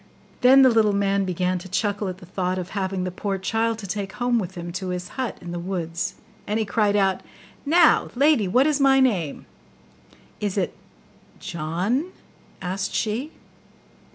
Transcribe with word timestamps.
Then 0.41 0.63
the 0.63 0.69
little 0.71 0.93
man 0.93 1.25
began 1.25 1.59
to 1.59 1.69
chuckle 1.69 2.07
at 2.07 2.17
the 2.17 2.25
thought 2.25 2.57
of 2.57 2.69
having 2.69 3.03
the 3.03 3.11
poor 3.11 3.37
child, 3.37 3.77
to 3.77 3.85
take 3.85 4.13
home 4.13 4.39
with 4.39 4.55
him 4.55 4.71
to 4.71 4.87
his 4.87 5.09
hut 5.09 5.37
in 5.41 5.51
the 5.51 5.59
woods; 5.59 6.15
and 6.47 6.57
he 6.57 6.65
cried 6.65 6.95
out, 6.95 7.21
'Now, 7.67 8.09
lady, 8.15 8.47
what 8.47 8.65
is 8.65 8.79
my 8.79 8.99
name?' 8.99 9.45
'Is 10.39 10.57
it 10.57 10.75
JOHN?' 11.39 12.11
asked 12.63 12.95
she. 12.95 13.31